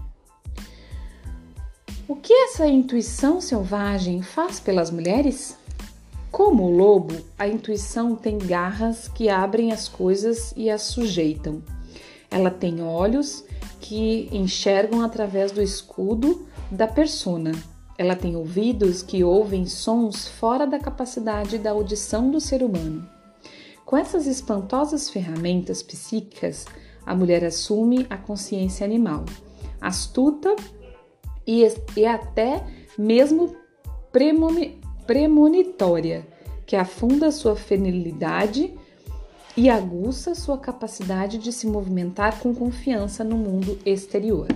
O 2.06 2.16
que 2.16 2.32
essa 2.32 2.66
intuição 2.66 3.40
selvagem 3.40 4.20
faz 4.22 4.58
pelas 4.58 4.90
mulheres? 4.90 5.56
Como 6.30 6.64
o 6.64 6.76
lobo, 6.76 7.14
a 7.38 7.46
intuição 7.46 8.14
tem 8.16 8.38
garras 8.38 9.08
que 9.08 9.28
abrem 9.28 9.72
as 9.72 9.88
coisas 9.88 10.52
e 10.56 10.70
as 10.70 10.82
sujeitam. 10.82 11.62
Ela 12.30 12.50
tem 12.50 12.82
olhos 12.82 13.44
que 13.80 14.28
enxergam 14.32 15.02
através 15.02 15.50
do 15.52 15.62
escudo 15.62 16.46
da 16.70 16.86
persona. 16.86 17.52
Ela 17.98 18.16
tem 18.16 18.36
ouvidos 18.36 19.02
que 19.02 19.22
ouvem 19.24 19.66
sons 19.66 20.26
fora 20.26 20.66
da 20.66 20.78
capacidade 20.78 21.58
da 21.58 21.72
audição 21.72 22.30
do 22.30 22.40
ser 22.40 22.62
humano. 22.62 23.06
Com 23.84 23.96
essas 23.96 24.26
espantosas 24.26 25.10
ferramentas 25.10 25.82
psíquicas, 25.82 26.64
a 27.04 27.14
mulher 27.14 27.44
assume 27.44 28.06
a 28.08 28.16
consciência 28.16 28.84
animal, 28.84 29.24
astuta 29.80 30.54
e, 31.46 31.66
e 31.96 32.06
até 32.06 32.64
mesmo 32.96 33.56
premonitória, 35.06 36.26
que 36.64 36.76
afunda 36.76 37.32
sua 37.32 37.56
feminilidade 37.56 38.72
e 39.56 39.68
aguça 39.68 40.34
sua 40.36 40.56
capacidade 40.56 41.36
de 41.38 41.52
se 41.52 41.66
movimentar 41.66 42.38
com 42.38 42.54
confiança 42.54 43.24
no 43.24 43.36
mundo 43.36 43.76
exterior. 43.84 44.46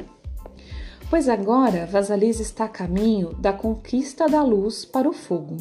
Pois 1.10 1.28
agora 1.28 1.86
Vasalisa 1.86 2.42
está 2.42 2.64
a 2.64 2.68
caminho 2.68 3.34
da 3.34 3.52
conquista 3.52 4.26
da 4.26 4.42
luz 4.42 4.84
para 4.84 5.08
o 5.08 5.12
fogo. 5.12 5.56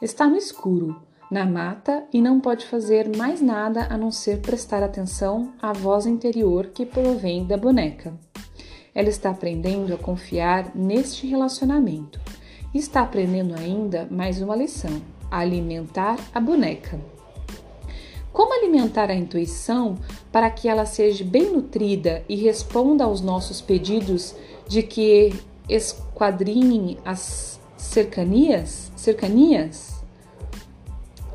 Está 0.00 0.28
no 0.28 0.36
escuro, 0.36 1.00
na 1.30 1.44
mata 1.44 2.04
e 2.12 2.22
não 2.22 2.40
pode 2.40 2.66
fazer 2.66 3.14
mais 3.16 3.40
nada 3.40 3.86
a 3.90 3.96
não 3.96 4.10
ser 4.10 4.40
prestar 4.40 4.82
atenção 4.82 5.52
à 5.60 5.72
voz 5.72 6.06
interior 6.06 6.68
que 6.68 6.86
provém 6.86 7.44
da 7.44 7.56
boneca. 7.56 8.14
Ela 8.94 9.08
está 9.08 9.30
aprendendo 9.30 9.94
a 9.94 9.98
confiar 9.98 10.74
neste 10.74 11.26
relacionamento 11.26 12.20
e 12.72 12.78
está 12.78 13.02
aprendendo 13.02 13.54
ainda 13.54 14.06
mais 14.10 14.40
uma 14.40 14.56
lição: 14.56 15.02
alimentar 15.30 16.18
a 16.34 16.40
boneca. 16.40 17.17
Como 18.38 18.54
alimentar 18.54 19.10
a 19.10 19.16
intuição 19.16 19.98
para 20.30 20.48
que 20.48 20.68
ela 20.68 20.86
seja 20.86 21.24
bem 21.24 21.50
nutrida 21.50 22.24
e 22.28 22.36
responda 22.36 23.02
aos 23.02 23.20
nossos 23.20 23.60
pedidos 23.60 24.32
de 24.68 24.80
que 24.80 25.34
esquadrinhe 25.68 27.00
as 27.04 27.58
cercanias? 27.76 28.92
Cercanias? 28.94 30.04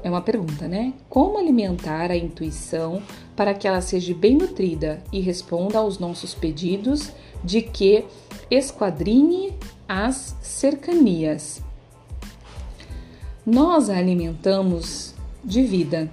É 0.02 0.10
uma 0.10 0.22
pergunta, 0.22 0.66
né? 0.66 0.94
Como 1.10 1.38
alimentar 1.38 2.10
a 2.10 2.16
intuição 2.16 3.04
para 3.36 3.54
que 3.54 3.68
ela 3.68 3.82
seja 3.82 4.14
bem 4.14 4.38
nutrida 4.38 5.04
e 5.12 5.20
responda 5.20 5.80
aos 5.80 6.00
nossos 6.00 6.34
pedidos 6.34 7.12
de 7.44 7.62
que 7.64 8.06
esquadrinhe 8.50 9.54
as 9.90 10.38
cercanias? 10.42 11.62
Nós 13.46 13.90
a 13.90 13.98
alimentamos 13.98 15.14
de 15.44 15.64
vida. 15.64 16.10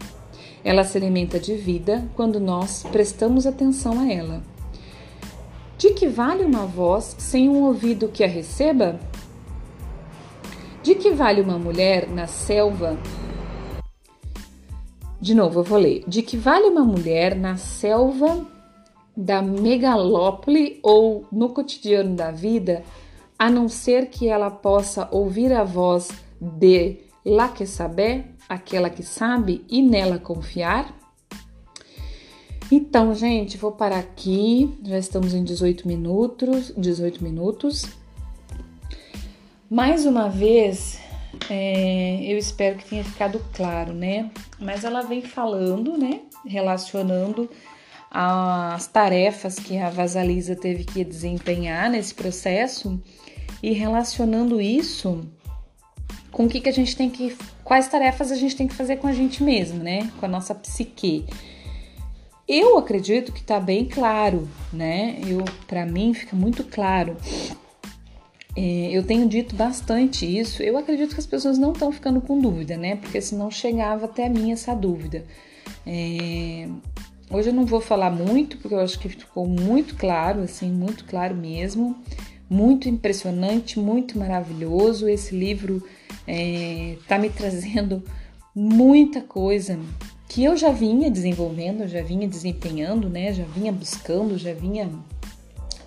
Ela 0.64 0.84
se 0.84 0.98
alimenta 0.98 1.38
de 1.38 1.54
vida 1.54 2.08
quando 2.14 2.38
nós 2.38 2.84
prestamos 2.90 3.46
atenção 3.46 4.00
a 4.00 4.12
ela. 4.12 4.42
De 5.78 5.90
que 5.90 6.06
vale 6.06 6.44
uma 6.44 6.66
voz 6.66 7.16
sem 7.18 7.48
um 7.48 7.62
ouvido 7.64 8.08
que 8.08 8.22
a 8.22 8.28
receba? 8.28 9.00
De 10.82 10.94
que 10.94 11.10
vale 11.10 11.40
uma 11.40 11.58
mulher 11.58 12.08
na 12.08 12.26
selva? 12.26 12.98
De 15.20 15.34
novo, 15.34 15.60
eu 15.60 15.64
vou 15.64 15.78
ler. 15.78 16.04
De 16.06 16.22
que 16.22 16.36
vale 16.36 16.66
uma 16.66 16.84
mulher 16.84 17.34
na 17.34 17.56
selva 17.56 18.46
da 19.16 19.42
megalópole 19.42 20.80
ou 20.82 21.26
no 21.30 21.50
cotidiano 21.50 22.14
da 22.14 22.30
vida, 22.30 22.82
a 23.38 23.50
não 23.50 23.68
ser 23.68 24.06
que 24.06 24.28
ela 24.28 24.50
possa 24.50 25.08
ouvir 25.10 25.52
a 25.52 25.64
voz 25.64 26.10
de 26.40 26.98
saber, 27.66 28.34
aquela 28.50 28.90
que 28.90 29.04
sabe, 29.04 29.64
e 29.68 29.80
nela 29.80 30.18
confiar? 30.18 30.92
Então, 32.70 33.14
gente, 33.14 33.56
vou 33.56 33.72
parar 33.72 33.98
aqui. 33.98 34.76
Já 34.84 34.98
estamos 34.98 35.34
em 35.34 35.44
18 35.44 35.86
minutos. 35.86 36.72
18 36.76 37.22
minutos. 37.22 37.86
Mais 39.70 40.04
uma 40.04 40.28
vez, 40.28 40.98
é, 41.48 42.24
eu 42.24 42.36
espero 42.36 42.76
que 42.76 42.88
tenha 42.88 43.04
ficado 43.04 43.40
claro, 43.52 43.92
né? 43.92 44.30
Mas 44.58 44.84
ela 44.84 45.02
vem 45.02 45.22
falando, 45.22 45.96
né? 45.96 46.22
Relacionando 46.44 47.48
as 48.10 48.88
tarefas 48.88 49.56
que 49.56 49.78
a 49.78 49.90
Vasalisa 49.90 50.56
teve 50.56 50.84
que 50.84 51.04
desempenhar 51.04 51.88
nesse 51.88 52.12
processo 52.12 53.00
e 53.62 53.72
relacionando 53.72 54.60
isso 54.60 55.20
com 56.32 56.46
o 56.46 56.48
que, 56.48 56.60
que 56.60 56.68
a 56.68 56.72
gente 56.72 56.96
tem 56.96 57.10
que. 57.10 57.36
Quais 57.70 57.86
tarefas 57.86 58.32
a 58.32 58.34
gente 58.34 58.56
tem 58.56 58.66
que 58.66 58.74
fazer 58.74 58.96
com 58.96 59.06
a 59.06 59.12
gente 59.12 59.44
mesmo, 59.44 59.80
né? 59.80 60.10
Com 60.18 60.26
a 60.26 60.28
nossa 60.28 60.52
psique. 60.52 61.24
Eu 62.48 62.76
acredito 62.76 63.30
que 63.30 63.44
tá 63.44 63.60
bem 63.60 63.84
claro, 63.84 64.48
né? 64.72 65.20
Eu, 65.24 65.44
para 65.68 65.86
mim 65.86 66.12
fica 66.12 66.34
muito 66.34 66.64
claro. 66.64 67.16
É, 68.56 68.90
eu 68.90 69.04
tenho 69.04 69.28
dito 69.28 69.54
bastante 69.54 70.26
isso. 70.26 70.64
Eu 70.64 70.76
acredito 70.76 71.14
que 71.14 71.20
as 71.20 71.26
pessoas 71.26 71.58
não 71.58 71.70
estão 71.70 71.92
ficando 71.92 72.20
com 72.20 72.40
dúvida, 72.40 72.76
né? 72.76 72.96
Porque 72.96 73.20
senão 73.20 73.52
chegava 73.52 74.06
até 74.06 74.28
mim 74.28 74.50
essa 74.50 74.74
dúvida. 74.74 75.24
É, 75.86 76.66
hoje 77.30 77.50
eu 77.50 77.54
não 77.54 77.64
vou 77.64 77.80
falar 77.80 78.10
muito, 78.10 78.56
porque 78.56 78.74
eu 78.74 78.80
acho 78.80 78.98
que 78.98 79.08
ficou 79.08 79.46
muito 79.46 79.94
claro, 79.94 80.40
assim, 80.40 80.72
muito 80.72 81.04
claro 81.04 81.36
mesmo. 81.36 81.96
Muito 82.48 82.88
impressionante, 82.88 83.78
muito 83.78 84.18
maravilhoso. 84.18 85.08
Esse 85.08 85.36
livro 85.36 85.80
é, 86.32 86.96
tá 87.08 87.18
me 87.18 87.28
trazendo 87.28 88.04
muita 88.54 89.20
coisa 89.20 89.76
que 90.28 90.44
eu 90.44 90.56
já 90.56 90.70
vinha 90.70 91.10
desenvolvendo, 91.10 91.88
já 91.88 92.02
vinha 92.02 92.28
desempenhando, 92.28 93.10
né? 93.10 93.32
Já 93.32 93.42
vinha 93.42 93.72
buscando, 93.72 94.38
já 94.38 94.54
vinha 94.54 94.88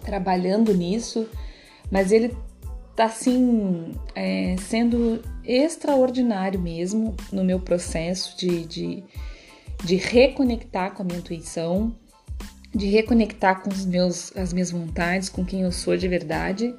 trabalhando 0.04 0.74
nisso, 0.74 1.30
mas 1.90 2.12
ele 2.12 2.36
tá 2.94 3.06
assim 3.06 3.94
é, 4.14 4.58
sendo 4.68 5.22
extraordinário 5.46 6.60
mesmo 6.60 7.16
no 7.32 7.46
meu 7.46 7.62
processo 7.62 8.38
de, 8.38 8.66
de, 8.66 9.04
de 9.82 9.96
reconectar 9.96 10.94
com 10.94 11.04
a 11.04 11.06
minha 11.06 11.20
intuição, 11.20 11.96
de 12.76 12.88
reconectar 12.88 13.62
com 13.62 13.70
os 13.70 13.86
meus, 13.86 14.36
as 14.36 14.52
minhas 14.52 14.72
vontades, 14.72 15.30
com 15.30 15.46
quem 15.46 15.62
eu 15.62 15.72
sou 15.72 15.96
de 15.96 16.10
verdade. 16.10 16.76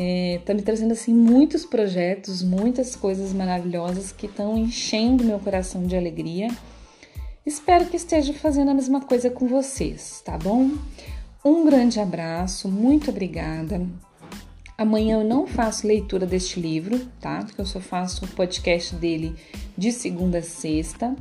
É, 0.00 0.40
tá 0.44 0.54
me 0.54 0.62
trazendo 0.62 0.92
assim 0.92 1.12
muitos 1.12 1.66
projetos, 1.66 2.40
muitas 2.40 2.94
coisas 2.94 3.32
maravilhosas 3.32 4.12
que 4.12 4.26
estão 4.26 4.56
enchendo 4.56 5.24
meu 5.24 5.40
coração 5.40 5.86
de 5.86 5.96
alegria. 5.96 6.48
Espero 7.44 7.86
que 7.86 7.96
esteja 7.96 8.32
fazendo 8.32 8.70
a 8.70 8.74
mesma 8.74 9.00
coisa 9.00 9.28
com 9.28 9.48
vocês, 9.48 10.22
tá 10.24 10.38
bom? 10.38 10.70
Um 11.44 11.64
grande 11.64 11.98
abraço, 11.98 12.68
muito 12.68 13.10
obrigada. 13.10 13.84
Amanhã 14.76 15.18
eu 15.18 15.24
não 15.24 15.48
faço 15.48 15.84
leitura 15.84 16.24
deste 16.24 16.60
livro, 16.60 17.00
tá? 17.20 17.42
Porque 17.44 17.60
eu 17.60 17.66
só 17.66 17.80
faço 17.80 18.24
o 18.24 18.28
podcast 18.28 18.94
dele 18.94 19.34
de 19.76 19.90
segunda 19.90 20.38
a 20.38 20.42
sexta. 20.42 21.16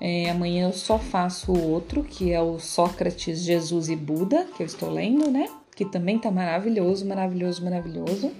É, 0.00 0.30
amanhã 0.30 0.68
eu 0.68 0.72
só 0.72 0.98
faço 0.98 1.52
outro, 1.52 2.02
que 2.02 2.32
é 2.32 2.40
o 2.40 2.58
Sócrates, 2.58 3.40
Jesus 3.40 3.90
e 3.90 3.96
Buda, 3.96 4.46
que 4.56 4.62
eu 4.62 4.66
estou 4.66 4.88
lendo, 4.88 5.30
né? 5.30 5.46
Que 5.78 5.84
também 5.84 6.18
tá 6.18 6.28
maravilhoso, 6.28 7.06
maravilhoso, 7.06 7.62
maravilhoso. 7.62 8.32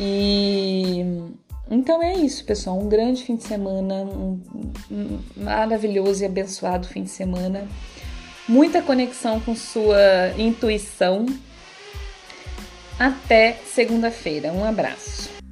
E 0.00 1.04
então 1.70 2.02
é 2.02 2.14
isso, 2.14 2.44
pessoal. 2.44 2.76
Um 2.80 2.88
grande 2.88 3.22
fim 3.22 3.36
de 3.36 3.44
semana, 3.44 4.02
um, 4.02 4.40
maravilhoso 5.36 6.24
e 6.24 6.26
abençoado 6.26 6.88
fim 6.88 7.04
de 7.04 7.10
semana. 7.10 7.68
Muita 8.48 8.82
conexão 8.82 9.38
com 9.38 9.54
sua 9.54 10.34
intuição. 10.36 11.26
Até 12.98 13.52
segunda-feira. 13.64 14.52
Um 14.52 14.64
abraço. 14.64 15.43